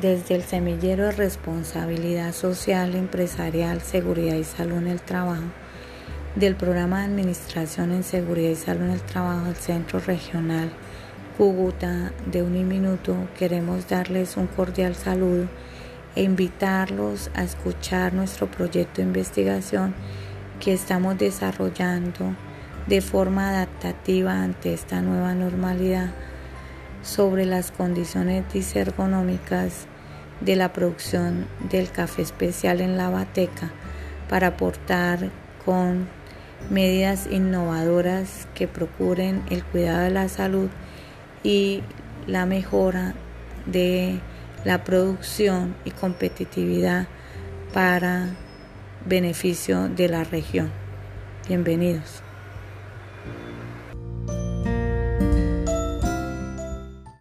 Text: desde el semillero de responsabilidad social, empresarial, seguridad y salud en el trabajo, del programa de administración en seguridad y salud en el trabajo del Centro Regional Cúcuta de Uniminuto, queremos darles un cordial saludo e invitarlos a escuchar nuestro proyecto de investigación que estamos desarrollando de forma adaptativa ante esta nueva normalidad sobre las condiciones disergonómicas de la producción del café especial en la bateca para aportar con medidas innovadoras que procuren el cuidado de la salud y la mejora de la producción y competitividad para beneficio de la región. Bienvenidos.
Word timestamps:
desde 0.00 0.34
el 0.34 0.42
semillero 0.42 1.04
de 1.04 1.12
responsabilidad 1.12 2.32
social, 2.32 2.94
empresarial, 2.94 3.80
seguridad 3.80 4.36
y 4.36 4.44
salud 4.44 4.78
en 4.78 4.88
el 4.88 5.00
trabajo, 5.00 5.44
del 6.34 6.54
programa 6.54 6.98
de 7.00 7.06
administración 7.06 7.92
en 7.92 8.04
seguridad 8.04 8.50
y 8.50 8.56
salud 8.56 8.82
en 8.82 8.90
el 8.90 9.00
trabajo 9.00 9.46
del 9.46 9.56
Centro 9.56 10.00
Regional 10.00 10.70
Cúcuta 11.38 12.12
de 12.30 12.42
Uniminuto, 12.42 13.16
queremos 13.38 13.88
darles 13.88 14.36
un 14.36 14.46
cordial 14.46 14.94
saludo 14.94 15.48
e 16.14 16.22
invitarlos 16.22 17.30
a 17.34 17.44
escuchar 17.44 18.12
nuestro 18.12 18.50
proyecto 18.50 19.02
de 19.02 19.08
investigación 19.08 19.94
que 20.60 20.72
estamos 20.72 21.18
desarrollando 21.18 22.34
de 22.86 23.00
forma 23.00 23.50
adaptativa 23.50 24.42
ante 24.42 24.72
esta 24.72 25.00
nueva 25.02 25.34
normalidad 25.34 26.10
sobre 27.02 27.46
las 27.46 27.70
condiciones 27.70 28.44
disergonómicas 28.52 29.86
de 30.40 30.56
la 30.56 30.72
producción 30.72 31.46
del 31.70 31.90
café 31.90 32.22
especial 32.22 32.80
en 32.80 32.96
la 32.96 33.10
bateca 33.10 33.70
para 34.28 34.48
aportar 34.48 35.30
con 35.64 36.08
medidas 36.70 37.28
innovadoras 37.30 38.48
que 38.54 38.68
procuren 38.68 39.42
el 39.50 39.64
cuidado 39.64 40.04
de 40.04 40.10
la 40.10 40.28
salud 40.28 40.68
y 41.42 41.82
la 42.26 42.46
mejora 42.46 43.14
de 43.66 44.20
la 44.64 44.84
producción 44.84 45.76
y 45.84 45.90
competitividad 45.90 47.06
para 47.72 48.30
beneficio 49.04 49.88
de 49.88 50.08
la 50.08 50.24
región. 50.24 50.70
Bienvenidos. 51.48 52.25